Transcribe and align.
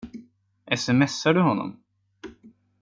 Sms:ar 0.79 1.33
du 1.35 1.41
honom? 1.47 1.71